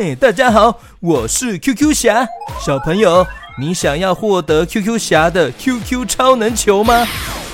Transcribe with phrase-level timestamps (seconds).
[0.00, 2.24] 嘿，大家好，我是 QQ 侠。
[2.64, 3.26] 小朋友，
[3.58, 7.04] 你想要获得 QQ 侠的 QQ 超能球吗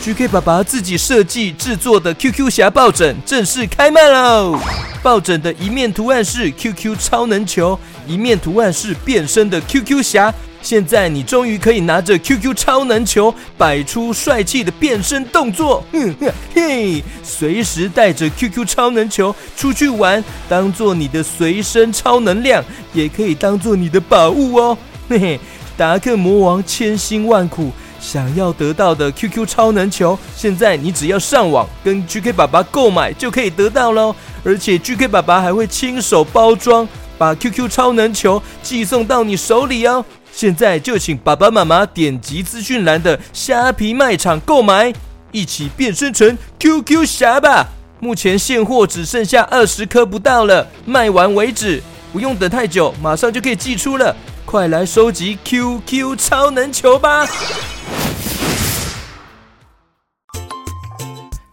[0.02, 4.58] ？GK 爸爸自己设计制作的 QQ 侠抱枕正式开卖喽！
[5.02, 10.30] 抱枕的一面图案是 QQ 超能球，一面图案是变身的 QQ 侠。
[10.64, 17.04] 现在你终于可以拿着 QQ 超能球，摆出帅气的变身动作，哼哼嘿！
[17.22, 22.64] 随时带着 QQ 超能球出去玩，当做你的随身超能量，
[22.94, 24.78] 也可以当做你的宝物哦。
[25.06, 25.40] 嘿嘿，
[25.76, 34.16] 达克魔王千辛万苦想要得到的 QQ 超能球，现在你只要上网跟 GK 爸爸购买就可以得到喽。
[34.42, 36.88] 而且 GK 爸爸还会亲手包装，
[37.18, 40.02] 把 QQ 超能球寄送到你手里哦。
[40.34, 44.92] 现在就请爸爸妈妈点击资讯栏的虾皮卖场购买，
[45.30, 47.68] 一起变身成 QQ 侠吧！
[48.00, 51.80] 目前现货只剩下二十颗不到了，卖完为止，
[52.12, 54.14] 不用等太久，马上就可以寄出了。
[54.44, 57.24] 快来收集 QQ 超能球吧！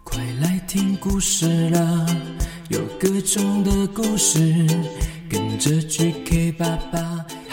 [0.03, 2.05] 快来听故事啦，
[2.70, 4.39] 有各种的故事，
[5.30, 7.00] 跟着 GK 爸爸。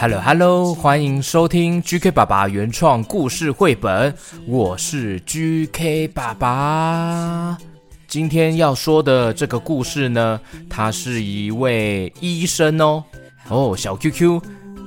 [0.00, 4.14] Hello Hello，欢迎收听 GK 爸爸原创故事绘本，
[4.46, 7.58] 我是 GK 爸爸。
[8.06, 10.40] 今天要说的这个故事呢，
[10.70, 13.02] 他是一位医生哦。
[13.48, 14.40] 哦，小 QQ，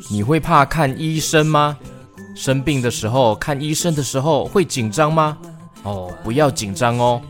[0.10, 1.78] 你会怕看医生吗？
[2.34, 5.38] 生病的时候看医生的时候会紧张吗？
[5.84, 7.22] 哦，不要紧张哦，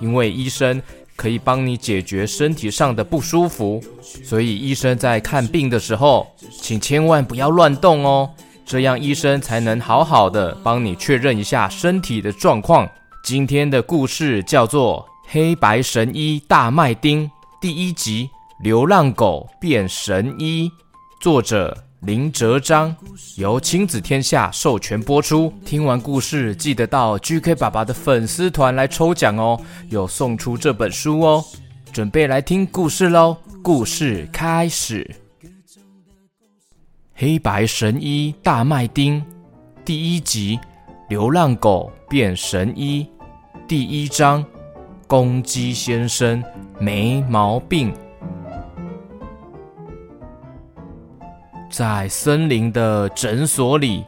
[0.00, 0.82] 因为医生。
[1.20, 3.78] 可以帮你解决身体上的不舒服，
[4.24, 6.26] 所以医生在看病的时候，
[6.62, 8.30] 请千万不要乱动哦，
[8.64, 12.88] 这样医生才能好好的帮你确认一下身体的状况。
[13.22, 17.26] 今天的故事叫做《黑白神医大麦町》
[17.60, 18.30] 第一集
[18.64, 20.68] 《流浪狗变神医》，
[21.20, 21.89] 作者。
[22.00, 22.96] 林哲章
[23.36, 25.52] 由亲子天下授权播出。
[25.66, 31.44] 听完故事，记得到 GK 爸爸的粉丝团来抽奖哦，有送出这本书哦。
[31.92, 33.36] 准备来听故事喽！
[33.62, 35.14] 故事开始。
[37.14, 39.22] 黑白神医大麦町
[39.84, 40.58] 第一集：
[41.10, 43.06] 流浪狗变神医
[43.68, 44.42] 第一章：
[45.06, 46.42] 公鸡先生
[46.78, 47.92] 没毛病。
[51.70, 54.04] 在森林的诊所里，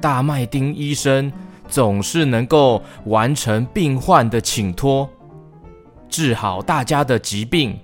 [0.00, 1.30] 大麦町医生
[1.68, 5.06] 总是能够完成病患的请托，
[6.08, 7.78] 治好大家的疾病，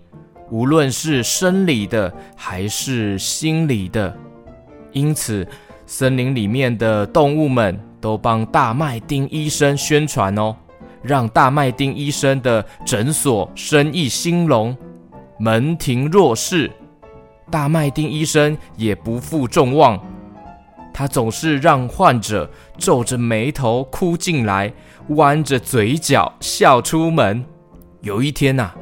[0.51, 4.17] 无论是生理的还是心理的。
[4.93, 5.47] 因此，
[5.85, 10.57] 森林里面的动物们都帮大麦町医生宣传哦，
[11.03, 14.75] 让大麦町医生的诊所生意兴隆，
[15.39, 16.71] 门庭若市。
[17.51, 20.01] 大麦町医生也不负众望，
[20.93, 24.73] 他总是让患者皱着眉头哭进来，
[25.11, 27.45] 弯着嘴角笑出门。
[28.01, 28.73] 有一天呐、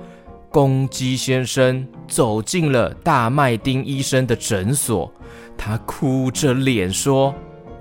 [0.50, 5.12] 公鸡先生走进了大麦町医生的诊所，
[5.58, 7.34] 他哭着脸说：“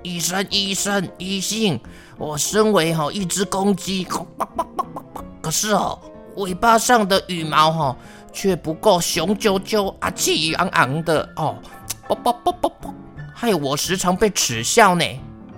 [0.04, 1.80] 医生，医生，医生，
[2.18, 4.06] 我身为哈一只公鸡，
[5.40, 5.98] 可是哦，
[6.36, 7.96] 尾巴上的羽毛哈。”
[8.34, 11.54] 却不够雄赳赳啊，气昂昂的哦，
[12.08, 12.92] 啵啵啵啵啵，
[13.32, 15.04] 害我时常被耻笑呢，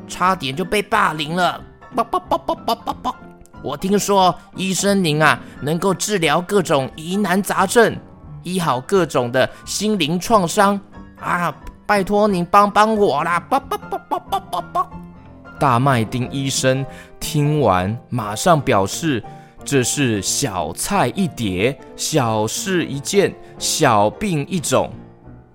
[0.07, 1.59] 差点就被霸凌了，
[1.95, 3.17] 啵啵啵啵啵啵啵。
[3.63, 7.97] 我听说医生您啊，能够治疗各种疑难杂症，
[8.43, 10.79] 医好各种的心灵创伤
[11.19, 11.53] 啊，
[11.87, 14.91] 拜托您帮帮我啦，啵啵啵啵啵啵啵。
[15.59, 16.85] 大麦町医生
[17.19, 19.25] 听完，马上表示。
[19.67, 24.89] 这是小菜一碟，小事一件，小病一种。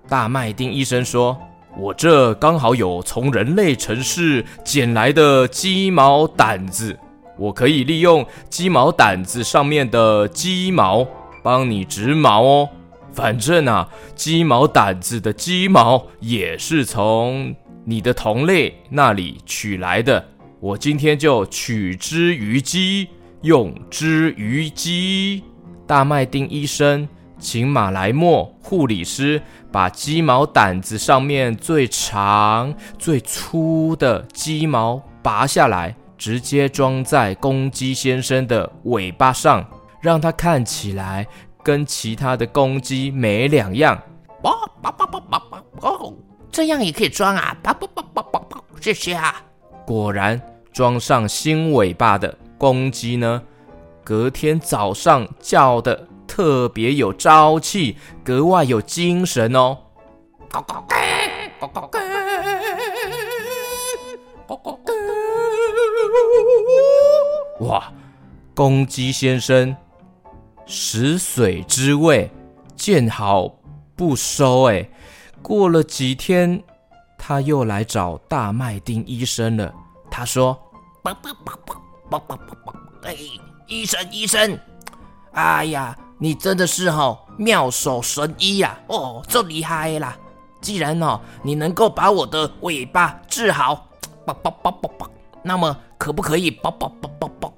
[0.06, 1.34] 大麦丁医生说
[1.80, 6.94] ：“我这刚好有从人类城市捡来的鸡毛掸子，
[7.38, 11.08] 我可以利用鸡毛掸子上面的鸡毛
[11.42, 12.68] 帮你植毛哦。
[13.14, 17.56] 反正啊，鸡毛掸子的鸡毛也是从
[17.86, 20.22] 你的同类那里取来的，
[20.60, 23.08] 我今天就取之于鸡。”
[23.42, 25.44] 用之于鸡。
[25.86, 27.06] 大麦町医生
[27.38, 39.68] 请马来莫护理师把鸡毛掸子上面最长、最粗的鸡毛拔下来，直接装在公鸡先生的尾巴上，
[40.00, 41.26] 让它看起来
[41.62, 44.00] 跟其他的公鸡没两样。
[44.42, 44.52] 哦，
[45.80, 46.14] 哦，
[46.50, 47.56] 这样也可以装啊！
[48.80, 49.42] 谢谢啊。
[49.84, 50.40] 果然，
[50.72, 52.38] 装上新尾巴的。
[52.62, 53.42] 公鸡呢，
[54.04, 59.76] 隔天早上叫得特别有朝气，格外有精神哦。
[67.62, 67.92] 哇，
[68.54, 69.76] 公鸡先生
[70.64, 72.30] 食水之味，
[72.76, 73.52] 见好
[73.96, 74.68] 不收。
[74.70, 74.88] 哎，
[75.42, 76.62] 过了几天，
[77.18, 79.74] 他又来找大麦丁医生了。
[80.08, 80.56] 他说
[83.02, 83.16] ：“哎，
[83.66, 84.58] 医生，医生，
[85.32, 88.78] 哎呀，你真的是哦，妙手神医呀！
[88.86, 90.16] 哦，这厉害啦！
[90.60, 93.88] 既然哦，你能够把我的尾巴治好，
[95.42, 96.56] 那么可不可以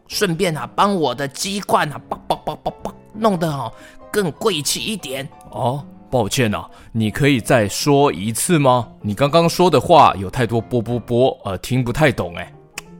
[0.08, 3.70] 顺便啊，帮我的鸡冠啊，啵啵啵啵啵，弄得哦
[4.10, 5.84] 更贵气一点哦。
[6.10, 8.88] 抱歉啊，你可以再说一次吗？
[9.02, 12.53] 你刚刚说的话有太多啵啵啵，呃，听不太懂哎。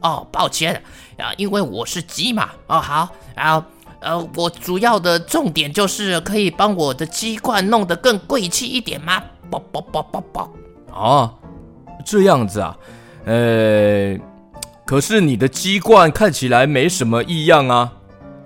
[0.05, 0.81] 哦，抱歉
[1.17, 2.49] 啊，因为我是鸡嘛。
[2.67, 3.65] 哦，好，然后
[4.01, 9.23] 呃，我主要的重点就是可以帮我的鸡冠弄得更贵气一点吗？
[9.49, 10.53] 啵啵啵啵啵。
[10.91, 11.33] 哦，
[12.05, 12.77] 这样子啊，
[13.25, 14.17] 呃。
[14.85, 17.91] 可是你的鸡冠看起来没什么异样啊，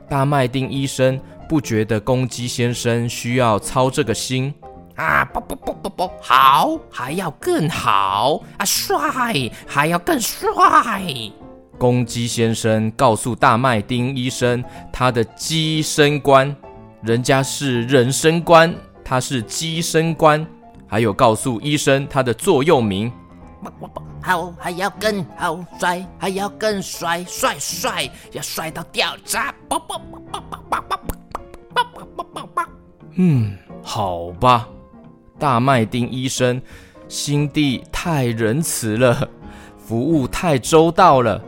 [0.08, 1.20] 大麦丁医生
[1.50, 4.54] 不觉得公鸡先生需要操这个心
[4.96, 5.26] 啊？
[5.26, 10.48] 不不不不不，好，还要更好啊，帅，还要更帅。
[11.80, 14.62] 公鸡先生告诉大麦町医生，
[14.92, 16.54] 他的鸡生官，
[17.02, 20.46] 人家是人生官，他是鸡生官，
[20.86, 23.10] 还有告诉医生他的座右铭。
[24.22, 29.56] 好，还要更好，帅，还要更帅，帅帅，要帅到掉渣！
[33.16, 34.68] 嗯，好吧，
[35.40, 36.62] 大麦町医生
[37.08, 39.28] 心地太仁慈了，
[39.78, 41.42] 服务太周到了。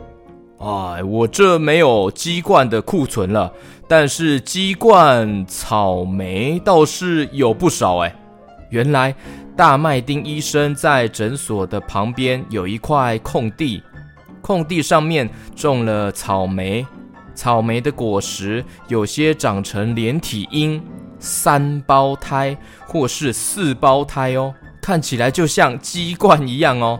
[0.62, 3.52] 哎，我这没有鸡冠的库存了，
[3.88, 8.14] 但是鸡冠草莓倒是有不少哎。
[8.70, 9.14] 原来。
[9.54, 13.82] 大麦町医生在诊所的旁边有一块空地，
[14.40, 16.86] 空地上面种了草莓，
[17.34, 20.82] 草莓的果实有些长成连体婴、
[21.18, 22.56] 三胞胎
[22.86, 26.98] 或是四胞胎哦，看起来就像鸡冠一样哦。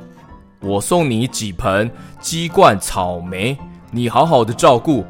[0.63, 3.59] 我送你几盆鸡冠草莓，
[3.91, 5.05] 你好好的照顾，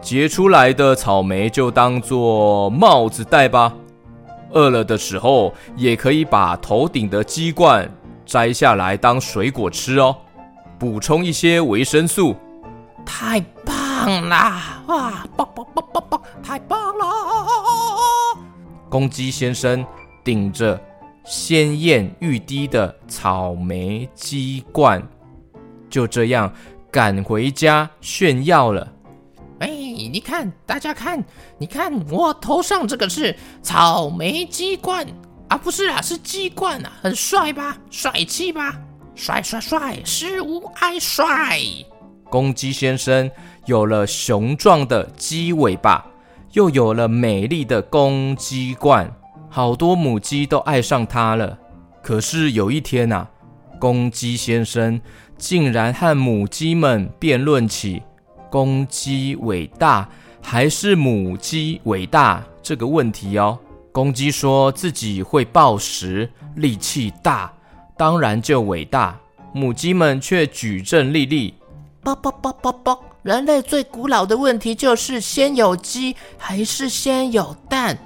[0.00, 3.72] 结出来的草莓就当做帽子戴吧。
[4.50, 7.88] 饿了的时候，也可以把头顶的鸡冠
[8.24, 10.16] 摘下来当水果吃哦，
[10.78, 12.34] 补充一些维生素。
[13.04, 14.36] 太棒了！
[14.88, 17.04] 哇，棒棒棒棒棒，太棒了！
[18.88, 19.84] 公鸡先生
[20.24, 20.80] 顶着
[21.26, 25.02] 鲜艳欲滴的草莓鸡冠，
[25.90, 26.52] 就这样
[26.88, 28.92] 赶回家炫耀了。
[29.58, 31.22] 哎，你看，大家看，
[31.58, 35.04] 你看我头上这个是草莓鸡冠
[35.48, 37.76] 啊，不是啊，是鸡冠啊，很帅吧？
[37.90, 38.78] 帅气吧？
[39.16, 41.58] 帅帅帅，十五爱帅。
[42.30, 43.28] 公鸡先生
[43.64, 46.06] 有了雄壮的鸡尾巴，
[46.52, 49.10] 又有了美丽的公鸡冠，
[49.56, 51.58] 好多母鸡都爱上他了。
[52.02, 53.26] 可是有一天啊，
[53.78, 55.00] 公鸡先生
[55.38, 58.02] 竟然和母鸡们辩论起。
[58.50, 60.06] 公鸡伟大
[60.42, 63.58] 还是母鸡伟大这个问题哦。
[63.92, 67.50] 公鸡说自己会抱食，力气大，
[67.96, 69.18] 当然就伟大。
[69.54, 71.54] 母鸡们却举证例例：
[72.02, 77.96] 啵啵啵啵啵，人类最古老的问题就是先有鸡还是先有蛋？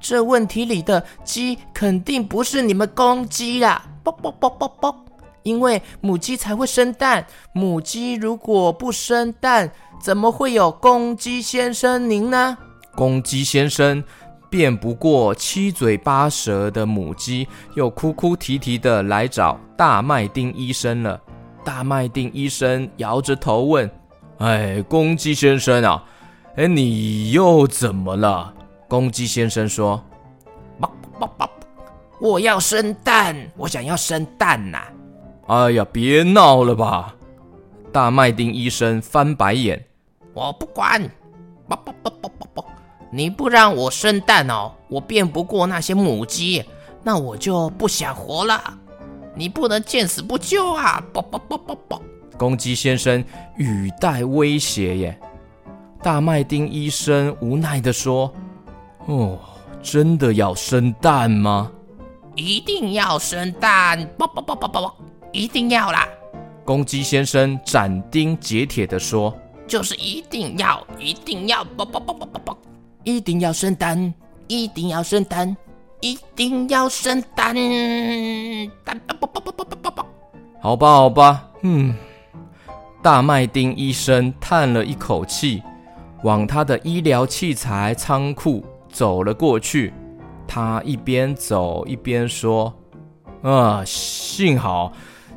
[0.00, 3.84] 这问题里的鸡肯定不是你们公鸡啦！
[4.02, 5.04] 啵啵啵啵啵，
[5.42, 9.70] 因为母鸡才会生蛋，母鸡如果不生蛋。
[10.00, 12.56] 怎么会有公鸡先生您呢？
[12.96, 14.02] 公鸡先生
[14.48, 21.20] 辩不过七嘴八舌的母鸡，又哭哭啼啼的来找大麦町医生了。
[21.62, 23.90] 大麦町医生摇着头问
[24.40, 26.02] ：“哎，公鸡先生啊，
[26.56, 28.54] 哎，你又怎么了？”
[28.90, 30.02] 公鸡先生说
[30.80, 31.48] ：“啵啵啵，
[32.20, 34.82] 我要生蛋，我想要生蛋呐！”
[35.46, 37.14] 哎呀，别闹了吧！
[37.92, 39.80] 大麦町医生翻白眼。
[40.34, 41.08] 我不管，
[43.12, 46.64] 你不让我生蛋哦，我辩不过那些母鸡，
[47.04, 48.60] 那我就不想活了。
[49.36, 51.00] 你不能见死不救啊！
[52.36, 53.24] 公鸡先生
[53.56, 55.20] 语带威胁耶。
[56.02, 58.32] 大麦町医生无奈地说
[59.06, 59.38] ：“哦，
[59.82, 61.70] 真的要生蛋吗？
[62.36, 64.08] 一定要生蛋！
[64.16, 64.90] 不不不不不，
[65.32, 66.06] 一定要啦！”
[66.64, 69.34] 公鸡先生斩钉截铁地说。
[69.66, 72.58] 就是一定要，一定要，啵啵啵啵啵啵，
[73.04, 74.12] 一定要生蛋，
[74.48, 75.56] 一定要生蛋，
[76.00, 77.54] 一定要生蛋，
[78.84, 79.00] 蛋
[80.60, 81.94] 好吧，好吧，嗯。
[83.02, 85.62] 大麦町医生叹了一口气，
[86.22, 89.92] 往他的医疗器材仓库走了过去。
[90.46, 92.74] 他一边走一边说
[93.42, 94.92] ：“啊，幸好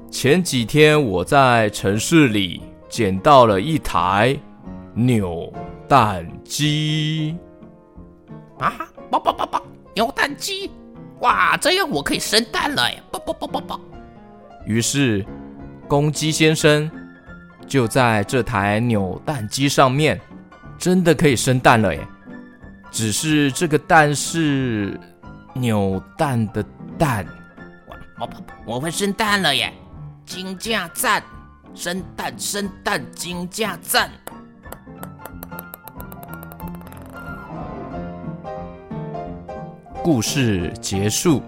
[0.09, 4.35] 前几天我在城市里捡到了一台
[4.93, 5.53] 扭
[5.87, 7.37] 蛋机。
[8.59, 8.73] 啊，
[9.09, 9.61] 叭叭叭叭，
[9.93, 10.71] 扭蛋机！
[11.19, 12.97] 哇，这样我可以生蛋了呀！
[13.11, 13.79] 啵啵啵啵啵。
[14.65, 15.25] 于是，
[15.87, 16.89] 公鸡先生。”
[17.65, 20.19] 就在这台扭蛋机上面，
[20.77, 22.07] 真的可以生蛋了耶！
[22.93, 24.97] 只是这个蛋是
[25.55, 26.63] 扭蛋的
[26.95, 27.25] 蛋，
[27.87, 28.29] 我我
[28.75, 29.73] 我会生蛋了耶！
[30.27, 31.23] 金价赞，
[31.73, 34.11] 生蛋生蛋金价赞。
[40.03, 41.41] 故事结束。